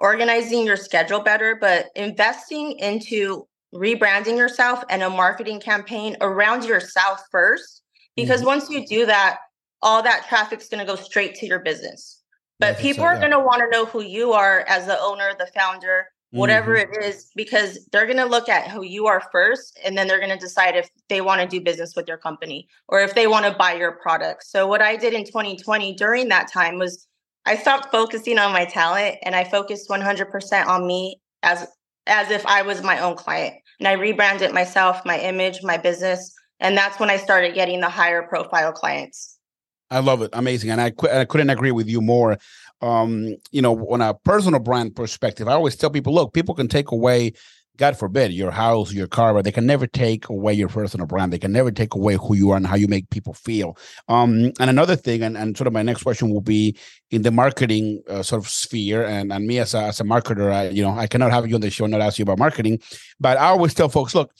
organizing 0.00 0.64
your 0.64 0.76
schedule 0.76 1.20
better 1.20 1.56
but 1.60 1.86
investing 1.96 2.72
into 2.78 3.46
rebranding 3.74 4.36
yourself 4.36 4.84
and 4.90 5.02
a 5.02 5.10
marketing 5.10 5.60
campaign 5.60 6.16
around 6.20 6.64
yourself 6.64 7.22
first 7.30 7.82
because 8.16 8.40
mm-hmm. 8.40 8.48
once 8.48 8.70
you 8.70 8.86
do 8.86 9.06
that 9.06 9.38
all 9.80 10.02
that 10.02 10.26
traffic's 10.28 10.68
going 10.68 10.84
to 10.84 10.90
go 10.90 10.96
straight 10.96 11.34
to 11.34 11.46
your 11.46 11.58
business 11.60 12.22
but 12.58 12.78
people 12.78 13.02
are 13.02 13.18
going 13.18 13.32
to 13.32 13.40
want 13.40 13.60
to 13.60 13.68
know 13.70 13.84
who 13.86 14.02
you 14.02 14.32
are 14.32 14.64
as 14.68 14.86
the 14.86 14.98
owner 15.00 15.32
the 15.38 15.46
founder 15.54 16.06
whatever 16.32 16.74
mm-hmm. 16.76 16.92
it 16.94 17.04
is, 17.04 17.30
because 17.36 17.86
they're 17.92 18.06
going 18.06 18.16
to 18.16 18.24
look 18.24 18.48
at 18.48 18.70
who 18.70 18.82
you 18.82 19.06
are 19.06 19.22
first, 19.30 19.78
and 19.84 19.96
then 19.96 20.08
they're 20.08 20.18
going 20.18 20.30
to 20.30 20.38
decide 20.38 20.74
if 20.74 20.88
they 21.08 21.20
want 21.20 21.40
to 21.40 21.46
do 21.46 21.62
business 21.62 21.94
with 21.94 22.08
your 22.08 22.16
company 22.16 22.66
or 22.88 23.00
if 23.00 23.14
they 23.14 23.26
want 23.26 23.44
to 23.44 23.52
buy 23.52 23.74
your 23.74 23.92
product. 23.92 24.44
So, 24.44 24.66
what 24.66 24.82
I 24.82 24.96
did 24.96 25.12
in 25.12 25.24
2020 25.24 25.94
during 25.94 26.28
that 26.28 26.50
time 26.50 26.78
was 26.78 27.06
I 27.44 27.56
stopped 27.56 27.92
focusing 27.92 28.38
on 28.38 28.52
my 28.52 28.64
talent 28.64 29.16
and 29.22 29.36
I 29.36 29.44
focused 29.44 29.88
100% 29.88 30.66
on 30.66 30.86
me 30.86 31.20
as 31.42 31.66
as 32.06 32.30
if 32.30 32.44
I 32.46 32.62
was 32.62 32.82
my 32.82 32.98
own 32.98 33.16
client. 33.16 33.54
And 33.78 33.88
I 33.88 33.92
rebranded 33.92 34.52
myself, 34.52 35.04
my 35.04 35.18
image, 35.18 35.60
my 35.62 35.76
business, 35.76 36.34
and 36.60 36.76
that's 36.76 37.00
when 37.00 37.10
I 37.10 37.16
started 37.16 37.54
getting 37.54 37.80
the 37.80 37.88
higher 37.88 38.22
profile 38.22 38.72
clients. 38.72 39.38
I 39.90 39.98
love 39.98 40.22
it. 40.22 40.30
Amazing. 40.32 40.70
And 40.70 40.80
I, 40.80 40.90
qu- 40.90 41.08
I 41.08 41.24
couldn't 41.24 41.50
agree 41.50 41.72
with 41.72 41.88
you 41.88 42.00
more. 42.00 42.38
Um, 42.80 43.36
you 43.50 43.60
know, 43.60 43.86
on 43.90 44.00
a 44.00 44.14
personal 44.14 44.58
brand 44.58 44.96
perspective, 44.96 45.48
I 45.48 45.52
always 45.52 45.76
tell 45.76 45.90
people, 45.90 46.14
look, 46.14 46.32
people 46.32 46.54
can 46.54 46.68
take 46.68 46.90
away 46.90 47.32
God 47.78 47.96
forbid, 47.96 48.32
your 48.32 48.50
house, 48.50 48.92
your 48.92 49.06
car, 49.06 49.32
but 49.32 49.44
they 49.44 49.52
can 49.52 49.66
never 49.66 49.86
take 49.86 50.28
away 50.28 50.52
your 50.52 50.68
personal 50.68 51.06
brand. 51.06 51.32
They 51.32 51.38
can 51.38 51.52
never 51.52 51.70
take 51.70 51.94
away 51.94 52.16
who 52.16 52.34
you 52.34 52.50
are 52.50 52.56
and 52.56 52.66
how 52.66 52.76
you 52.76 52.86
make 52.86 53.08
people 53.10 53.32
feel. 53.32 53.78
Um, 54.08 54.52
and 54.60 54.68
another 54.70 54.94
thing, 54.94 55.22
and, 55.22 55.36
and 55.36 55.56
sort 55.56 55.66
of 55.66 55.72
my 55.72 55.82
next 55.82 56.02
question 56.02 56.30
will 56.30 56.42
be 56.42 56.76
in 57.10 57.22
the 57.22 57.30
marketing 57.30 58.02
uh, 58.08 58.22
sort 58.22 58.42
of 58.42 58.48
sphere. 58.48 59.04
And, 59.04 59.32
and 59.32 59.46
me 59.46 59.58
as 59.58 59.74
a, 59.74 59.84
as 59.84 60.00
a 60.00 60.04
marketer, 60.04 60.52
I, 60.52 60.68
you 60.68 60.82
know, 60.82 60.90
I 60.90 61.06
cannot 61.06 61.30
have 61.30 61.48
you 61.48 61.54
on 61.54 61.62
the 61.62 61.70
show 61.70 61.86
not 61.86 62.02
ask 62.02 62.18
you 62.18 62.24
about 62.24 62.38
marketing, 62.38 62.80
but 63.18 63.38
I 63.38 63.46
always 63.46 63.74
tell 63.74 63.88
folks, 63.88 64.14
look, 64.14 64.32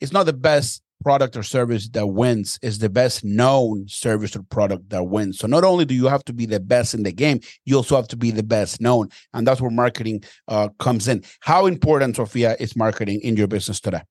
it's 0.00 0.12
not 0.12 0.26
the 0.26 0.32
best 0.32 0.82
product 1.02 1.36
or 1.36 1.42
service 1.42 1.88
that 1.90 2.06
wins 2.06 2.58
is 2.62 2.78
the 2.78 2.88
best 2.88 3.24
known 3.24 3.86
service 3.88 4.34
or 4.34 4.42
product 4.44 4.90
that 4.90 5.04
wins. 5.04 5.38
So 5.38 5.46
not 5.46 5.64
only 5.64 5.84
do 5.84 5.94
you 5.94 6.06
have 6.06 6.24
to 6.24 6.32
be 6.32 6.46
the 6.46 6.60
best 6.60 6.94
in 6.94 7.02
the 7.02 7.12
game, 7.12 7.40
you 7.64 7.76
also 7.76 7.96
have 7.96 8.08
to 8.08 8.16
be 8.16 8.30
the 8.30 8.42
best 8.42 8.80
known, 8.80 9.08
and 9.32 9.46
that's 9.46 9.60
where 9.60 9.70
marketing 9.70 10.24
uh, 10.48 10.68
comes 10.78 11.08
in. 11.08 11.24
How 11.40 11.66
important, 11.66 12.16
Sophia, 12.16 12.56
is 12.58 12.76
marketing 12.76 13.20
in 13.22 13.36
your 13.36 13.46
business 13.46 13.80
today? 13.80 14.02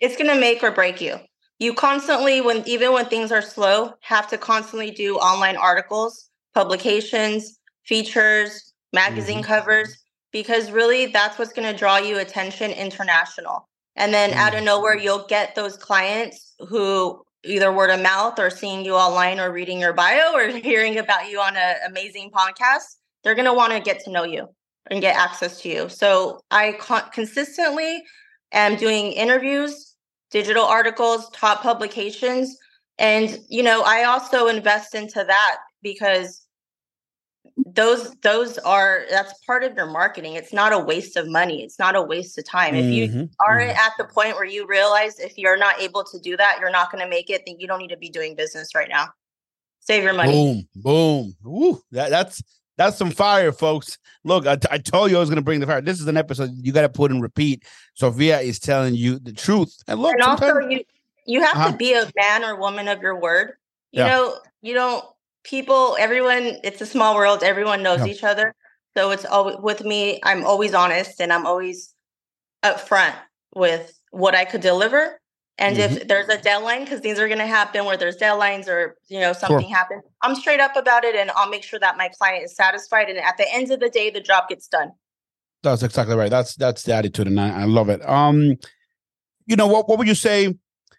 It's 0.00 0.16
going 0.16 0.32
to 0.32 0.38
make 0.38 0.62
or 0.62 0.72
break 0.72 1.00
you. 1.00 1.18
You 1.58 1.72
constantly, 1.72 2.40
when 2.42 2.62
even 2.66 2.92
when 2.92 3.06
things 3.06 3.32
are 3.32 3.40
slow, 3.40 3.94
have 4.00 4.28
to 4.28 4.36
constantly 4.36 4.90
do 4.90 5.16
online 5.16 5.56
articles, 5.56 6.28
publications, 6.54 7.58
features, 7.84 8.74
magazine 8.92 9.38
mm-hmm. 9.38 9.46
covers, 9.46 9.96
because 10.32 10.70
really 10.70 11.06
that's 11.06 11.38
what's 11.38 11.52
going 11.52 11.70
to 11.70 11.78
draw 11.78 11.96
you 11.96 12.18
attention 12.18 12.72
international 12.72 13.66
and 13.96 14.12
then 14.12 14.30
mm. 14.30 14.36
out 14.36 14.54
of 14.54 14.62
nowhere, 14.62 14.96
you'll 14.96 15.26
get 15.26 15.54
those 15.54 15.76
clients 15.76 16.54
who 16.68 17.22
either 17.44 17.72
word 17.72 17.90
of 17.90 18.00
mouth 18.00 18.38
or 18.38 18.50
seeing 18.50 18.84
you 18.84 18.94
online 18.94 19.40
or 19.40 19.52
reading 19.52 19.80
your 19.80 19.92
bio 19.92 20.32
or 20.34 20.48
hearing 20.58 20.98
about 20.98 21.30
you 21.30 21.40
on 21.40 21.56
an 21.56 21.76
amazing 21.86 22.30
podcast. 22.30 22.96
They're 23.24 23.34
going 23.34 23.46
to 23.46 23.54
want 23.54 23.72
to 23.72 23.80
get 23.80 24.04
to 24.04 24.10
know 24.10 24.24
you 24.24 24.48
and 24.90 25.00
get 25.00 25.16
access 25.16 25.60
to 25.62 25.68
you. 25.68 25.88
So 25.88 26.40
I 26.50 26.72
con- 26.72 27.10
consistently 27.12 28.02
am 28.52 28.76
doing 28.76 29.12
interviews, 29.12 29.94
digital 30.30 30.64
articles, 30.64 31.30
top 31.30 31.62
publications. 31.62 32.56
And, 32.98 33.38
you 33.48 33.62
know, 33.62 33.82
I 33.82 34.04
also 34.04 34.46
invest 34.46 34.94
into 34.94 35.24
that 35.26 35.56
because 35.82 36.45
those 37.56 38.14
those 38.16 38.58
are 38.58 39.04
that's 39.10 39.32
part 39.44 39.64
of 39.64 39.74
your 39.74 39.86
marketing. 39.86 40.34
It's 40.34 40.52
not 40.52 40.72
a 40.72 40.78
waste 40.78 41.16
of 41.16 41.26
money. 41.26 41.62
It's 41.62 41.78
not 41.78 41.96
a 41.96 42.02
waste 42.02 42.36
of 42.38 42.44
time. 42.44 42.74
If 42.74 42.84
you 42.92 43.08
mm-hmm. 43.08 43.24
are 43.40 43.60
mm-hmm. 43.60 43.70
at 43.70 43.92
the 43.96 44.04
point 44.04 44.34
where 44.34 44.44
you 44.44 44.66
realize 44.66 45.18
if 45.18 45.38
you're 45.38 45.56
not 45.56 45.80
able 45.80 46.04
to 46.04 46.18
do 46.18 46.36
that 46.36 46.58
you're 46.60 46.70
not 46.70 46.92
going 46.92 47.02
to 47.02 47.08
make 47.08 47.30
it 47.30 47.42
then 47.46 47.56
you 47.58 47.66
don't 47.66 47.78
need 47.78 47.88
to 47.88 47.96
be 47.96 48.10
doing 48.10 48.36
business 48.36 48.74
right 48.74 48.88
now. 48.88 49.08
Save 49.80 50.02
your 50.02 50.12
money. 50.12 50.32
Boom 50.32 50.68
boom. 50.76 51.36
Ooh, 51.46 51.80
that, 51.92 52.10
that's 52.10 52.42
that's 52.76 52.98
some 52.98 53.10
fire 53.10 53.52
folks. 53.52 53.96
Look 54.22 54.46
I, 54.46 54.56
t- 54.56 54.68
I 54.70 54.76
told 54.76 55.10
you 55.10 55.16
i 55.16 55.20
was 55.20 55.30
going 55.30 55.36
to 55.36 55.42
bring 55.42 55.60
the 55.60 55.66
fire. 55.66 55.80
This 55.80 56.00
is 56.00 56.06
an 56.08 56.18
episode 56.18 56.50
you 56.60 56.72
got 56.72 56.82
to 56.82 56.90
put 56.90 57.10
in 57.10 57.22
repeat. 57.22 57.64
Sophia 57.94 58.38
is 58.40 58.58
telling 58.58 58.94
you 58.94 59.18
the 59.18 59.32
truth. 59.32 59.74
And 59.88 59.98
look 60.00 60.12
and 60.12 60.22
also 60.22 60.58
you 60.68 60.84
you 61.24 61.40
have 61.40 61.56
uh-huh. 61.56 61.70
to 61.70 61.76
be 61.76 61.94
a 61.94 62.10
man 62.16 62.44
or 62.44 62.56
woman 62.56 62.86
of 62.86 63.00
your 63.00 63.18
word. 63.18 63.54
You 63.92 64.02
yeah. 64.02 64.08
know 64.08 64.38
you 64.60 64.74
don't 64.74 65.04
people, 65.46 65.96
everyone, 65.98 66.58
it's 66.64 66.80
a 66.80 66.86
small 66.86 67.14
world. 67.14 67.42
Everyone 67.42 67.82
knows 67.82 68.00
yeah. 68.00 68.12
each 68.12 68.24
other. 68.24 68.54
So 68.96 69.10
it's 69.10 69.24
always 69.24 69.56
with 69.60 69.84
me, 69.84 70.20
I'm 70.24 70.44
always 70.44 70.74
honest 70.74 71.20
and 71.20 71.32
I'm 71.32 71.46
always 71.46 71.94
upfront 72.64 73.14
with 73.54 73.98
what 74.10 74.34
I 74.34 74.44
could 74.44 74.60
deliver. 74.60 75.20
And 75.58 75.76
mm-hmm. 75.76 75.96
if 75.96 76.08
there's 76.08 76.28
a 76.28 76.40
deadline, 76.40 76.84
because 76.84 77.00
things 77.00 77.18
are 77.18 77.28
going 77.28 77.38
to 77.38 77.46
happen 77.46 77.84
where 77.84 77.96
there's 77.96 78.16
deadlines 78.16 78.68
or, 78.68 78.96
you 79.08 79.20
know, 79.20 79.32
something 79.32 79.68
sure. 79.68 79.76
happens, 79.76 80.02
I'm 80.22 80.34
straight 80.34 80.60
up 80.60 80.76
about 80.76 81.04
it 81.04 81.14
and 81.14 81.30
I'll 81.36 81.48
make 81.48 81.62
sure 81.62 81.78
that 81.78 81.96
my 81.96 82.08
client 82.18 82.44
is 82.44 82.54
satisfied. 82.54 83.08
And 83.08 83.18
at 83.18 83.36
the 83.36 83.46
end 83.52 83.70
of 83.70 83.80
the 83.80 83.88
day, 83.88 84.10
the 84.10 84.20
job 84.20 84.48
gets 84.48 84.66
done. 84.66 84.90
That's 85.62 85.82
exactly 85.82 86.16
right. 86.16 86.30
That's, 86.30 86.56
that's 86.56 86.82
the 86.82 86.94
attitude. 86.94 87.26
And 87.26 87.40
I, 87.40 87.62
I 87.62 87.64
love 87.64 87.88
it. 87.88 88.06
Um, 88.08 88.56
you 89.46 89.56
know, 89.56 89.66
what, 89.66 89.88
what 89.88 89.98
would 89.98 90.08
you 90.08 90.14
say? 90.14 90.54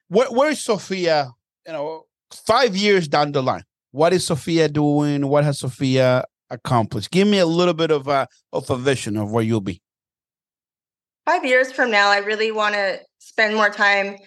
Where, 0.08 0.28
where 0.28 0.50
is 0.50 0.62
Sophia? 0.62 1.32
you 1.68 1.74
know, 1.74 2.06
five 2.32 2.76
years 2.76 3.08
down 3.08 3.34
the 3.34 3.44
line? 3.44 3.64
What 3.98 4.14
is 4.14 4.28
Sophia 4.28 4.70
doing? 4.70 5.28
What 5.28 5.44
has 5.44 5.58
Sophia 5.58 6.24
accomplished? 6.52 7.10
Give 7.10 7.28
me 7.28 7.40
a 7.40 7.48
little 7.48 7.74
bit 7.74 7.90
of 7.90 8.08
a 8.08 8.28
of 8.54 8.70
a 8.70 8.78
vision 8.78 9.18
of 9.18 9.32
where 9.32 9.44
you'll 9.44 9.60
be. 9.60 9.82
Five 11.26 11.44
years 11.44 11.72
from 11.72 11.90
now, 11.90 12.12
I 12.12 12.20
really 12.20 12.52
want 12.52 12.76
to 12.76 13.00
spend 13.18 13.56
more 13.56 13.72
time 13.72 14.18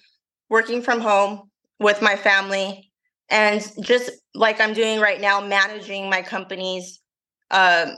working 0.49 0.83
from 0.83 1.01
home 1.01 1.49
with 1.79 2.03
my 2.03 2.17
family 2.17 2.91
and 3.29 3.65
just 3.81 4.11
like 4.35 4.61
I'm 4.61 4.73
doing 4.73 4.99
right 4.99 5.21
now, 5.21 5.41
managing 5.41 6.11
my 6.11 6.23
companies 6.23 7.01
um, 7.53 7.97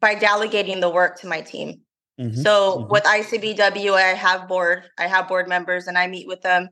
by 0.00 0.16
delegating 0.16 0.80
the 0.80 0.90
work 0.90 1.18
to 1.20 1.28
my 1.28 1.40
team. 1.40 1.80
Mm-hmm. 2.20 2.42
So 2.42 2.80
mm-hmm. 2.80 2.92
with 2.92 3.04
ICBW, 3.04 3.94
I 3.94 4.08
have 4.08 4.46
board, 4.46 4.84
I 4.98 5.06
have 5.06 5.28
board 5.28 5.48
members, 5.48 5.86
and 5.86 5.96
I 5.96 6.08
meet 6.08 6.28
with 6.28 6.42
them 6.42 6.68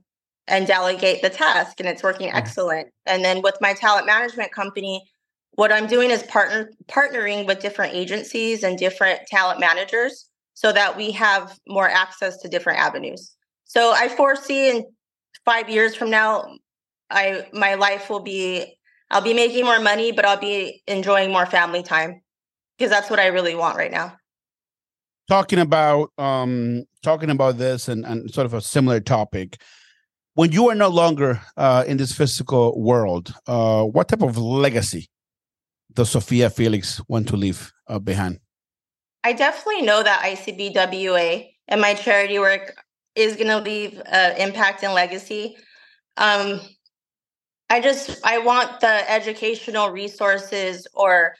and 0.49 0.67
delegate 0.67 1.23
the 1.23 1.31
task 1.31 1.81
and 1.81 1.89
it's 1.89 2.03
working 2.03 2.31
excellent. 2.31 2.89
And 3.07 3.25
then 3.25 3.43
with 3.43 3.57
my 3.61 3.73
talent 3.75 4.07
management 4.07 4.53
company 4.53 5.03
what 5.57 5.73
i'm 5.73 5.87
doing 5.87 6.11
is 6.11 6.23
partner 6.25 6.71
partnering 6.87 7.47
with 7.47 7.61
different 7.61 7.95
agencies 7.95 8.63
and 8.63 8.79
different 8.79 9.21
talent 9.27 9.59
managers 9.59 10.29
so 10.55 10.73
that 10.73 10.97
we 10.97 11.11
have 11.11 11.59
more 11.67 11.89
access 11.89 12.39
to 12.39 12.49
different 12.49 12.79
avenues. 12.79 13.35
So 13.65 13.93
i 13.93 14.09
foresee 14.09 14.71
in 14.71 14.85
five 15.45 15.69
years 15.69 15.95
from 15.95 16.11
now 16.11 16.55
i 17.11 17.47
my 17.53 17.75
life 17.75 18.09
will 18.09 18.21
be 18.21 18.77
i'll 19.11 19.21
be 19.21 19.35
making 19.35 19.65
more 19.65 19.81
money 19.81 20.13
but 20.13 20.25
i'll 20.25 20.39
be 20.39 20.83
enjoying 20.87 21.33
more 21.33 21.47
family 21.47 21.83
time 21.83 22.21
because 22.77 22.91
that's 22.91 23.11
what 23.11 23.19
i 23.19 23.27
really 23.27 23.55
want 23.55 23.77
right 23.77 23.91
now. 23.91 24.17
Talking 25.29 25.59
about 25.59 26.13
um 26.19 26.85
talking 27.03 27.31
about 27.31 27.59
this 27.59 27.89
and, 27.89 28.05
and 28.05 28.33
sort 28.33 28.45
of 28.45 28.55
a 28.55 28.61
similar 28.61 29.01
topic 29.01 29.61
when 30.37 30.53
you 30.53 30.69
are 30.69 30.75
no 30.75 30.89
longer 30.89 31.41
uh, 31.57 31.83
in 31.87 31.97
this 31.97 32.13
physical 32.13 32.79
world, 32.79 33.35
uh, 33.47 33.83
what 33.83 34.09
type 34.09 34.21
of 34.21 34.37
legacy 34.37 35.09
does 35.95 36.11
Sophia 36.11 36.51
Felix 36.51 37.01
want 37.09 37.27
to 37.29 37.39
leave 37.39 37.73
uh, 37.89 37.99
behind? 37.99 38.39
I 39.25 39.33
definitely 39.33 39.83
know 39.83 40.03
that 40.03 40.23
ICBWA 40.23 41.49
and 41.69 41.81
my 41.81 41.95
charity 41.95 42.39
work 42.39 42.75
is 43.15 43.35
going 43.35 43.49
to 43.49 43.61
leave 43.61 44.01
impact 44.39 44.85
and 44.85 44.93
legacy. 44.93 45.57
Um, 46.19 46.61
I 47.71 47.81
just 47.81 48.25
I 48.25 48.37
want 48.39 48.81
the 48.81 49.11
educational 49.11 49.91
resources 49.91 50.87
or 50.93 51.35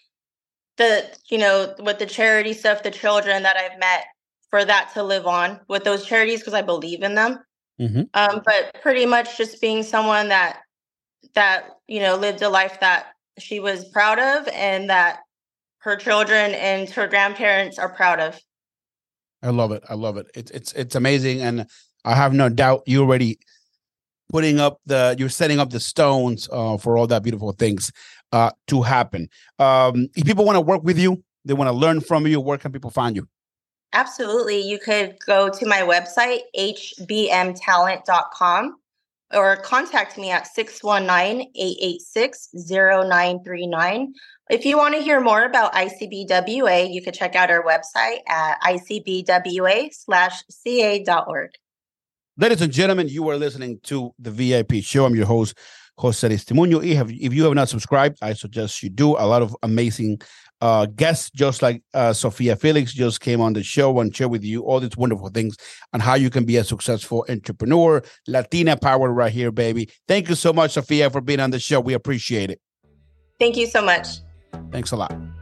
the 0.79 1.05
you 1.31 1.39
know 1.39 1.75
with 1.81 1.99
the 1.99 2.07
charity 2.07 2.55
stuff, 2.55 2.83
the 2.83 2.91
children 2.91 3.43
that 3.43 3.59
I've 3.59 3.79
met 3.79 4.07
for 4.49 4.65
that 4.65 4.91
to 4.95 5.03
live 5.03 5.27
on 5.27 5.61
with 5.69 5.85
those 5.85 6.07
charities 6.07 6.41
because 6.41 6.55
I 6.55 6.63
believe 6.63 7.03
in 7.03 7.15
them. 7.15 7.41
Mm-hmm. 7.81 8.03
Um, 8.15 8.43
but 8.45 8.81
pretty 8.83 9.07
much 9.07 9.37
just 9.37 9.61
being 9.61 9.83
someone 9.83 10.29
that 10.29 10.61
that 11.35 11.77
you 11.87 12.01
know 12.01 12.17
lived 12.17 12.43
a 12.43 12.49
life 12.49 12.81
that 12.81 13.09
she 13.39 13.61
was 13.61 13.85
proud 13.87 14.19
of 14.19 14.49
and 14.49 14.89
that 14.89 15.21
her 15.79 15.97
children 15.97 16.53
and 16.55 16.89
her 16.91 17.07
grandparents 17.07 17.79
are 17.79 17.91
proud 17.91 18.19
of. 18.19 18.41
I 19.43 19.51
love 19.51 19.73
it. 19.73 19.85
I 19.89 19.95
love 19.95 20.17
it. 20.17 20.27
It's 20.35 20.51
it's 20.51 20.73
it's 20.73 20.95
amazing, 20.95 21.43
and 21.43 21.67
I 22.05 22.15
have 22.15 22.33
no 22.33 22.49
doubt 22.49 22.83
you 22.87 23.03
already 23.03 23.39
putting 24.31 24.59
up 24.59 24.81
the 24.87 25.15
you're 25.19 25.29
setting 25.29 25.61
up 25.61 25.71
the 25.71 25.81
stones 25.81 26.49
uh, 26.51 26.77
for 26.79 26.97
all 26.97 27.07
that 27.07 27.23
beautiful 27.23 27.53
things 27.53 27.93
uh, 28.33 28.51
to 28.69 28.83
happen. 28.83 29.29
Um, 29.59 30.09
if 30.17 30.25
people 30.25 30.45
want 30.45 30.57
to 30.57 30.61
work 30.61 30.83
with 30.83 30.99
you, 30.99 31.23
they 31.45 31.55
want 31.55 31.69
to 31.69 31.73
learn 31.73 32.01
from 32.01 32.27
you. 32.27 32.41
Where 32.41 32.59
can 32.59 32.73
people 32.73 32.91
find 32.91 33.15
you? 33.15 33.29
Absolutely. 33.93 34.61
You 34.61 34.79
could 34.79 35.17
go 35.27 35.49
to 35.49 35.67
my 35.67 35.81
website, 35.81 36.43
hbmtalent.com, 36.57 38.77
or 39.35 39.57
contact 39.57 40.17
me 40.19 40.31
at 40.31 40.47
619 40.47 41.51
886 41.55 42.51
0939. 42.55 44.15
If 44.49 44.65
you 44.65 44.77
want 44.77 44.95
to 44.95 45.01
hear 45.01 45.21
more 45.21 45.45
about 45.45 45.73
ICBWA, 45.73 46.93
you 46.93 47.03
could 47.03 47.15
check 47.15 47.35
out 47.35 47.51
our 47.51 47.65
website 47.65 48.19
at 48.29 48.61
icbwa 48.63 49.93
slash 49.93 50.45
ca.org. 50.51 51.51
Ladies 52.39 52.61
and 52.61 52.73
gentlemen, 52.73 53.09
you 53.09 53.29
are 53.29 53.39
listening 53.39 53.81
to 53.85 54.13
the 54.19 54.31
VIP 54.31 54.85
show. 54.85 55.07
I'm 55.07 55.17
your 55.17 55.27
host, 55.27 55.57
Jose 55.99 56.29
Aristimuño. 56.29 56.83
If 56.85 57.33
you 57.33 57.45
have 57.45 57.55
not 57.55 57.69
subscribed, 57.69 58.19
I 58.23 58.35
suggest 58.35 58.83
you 58.83 58.91
do. 58.91 59.11
A 59.13 59.27
lot 59.27 59.43
of 59.43 59.57
amazing 59.63 60.21
uh, 60.61 60.87
guests, 60.87 61.31
just 61.31 61.63
like 61.63 61.83
uh, 61.95 62.13
Sophia 62.13 62.57
Felix, 62.57 62.93
just 62.93 63.21
came 63.21 63.41
on 63.41 63.53
the 63.53 63.63
show 63.63 64.01
and 64.01 64.15
share 64.15 64.29
with 64.29 64.45
you 64.45 64.63
all 64.63 64.81
these 64.81 64.97
wonderful 64.97 65.29
things 65.29 65.57
on 65.93 66.01
how 66.01 66.15
you 66.15 66.31
can 66.31 66.45
be 66.45 66.57
a 66.57 66.65
successful 66.65 67.25
entrepreneur. 67.29 68.03
Latina 68.27 68.77
power 68.77 69.13
right 69.13 69.33
here, 69.33 69.53
baby. 69.53 69.89
Thank 70.09 70.29
you 70.29 70.35
so 70.35 70.53
much, 70.53 70.73
Sophia, 70.73 71.11
for 71.11 71.21
being 71.21 71.41
on 71.41 71.51
the 71.51 71.59
show. 71.59 71.81
We 71.81 71.95
appreciate 71.95 72.51
it. 72.51 72.61
Thank 73.39 73.57
you 73.57 73.67
so 73.67 73.83
much. 73.83 74.09
Thanks 74.73 74.93
a 74.93 74.97
lot. 74.97 75.36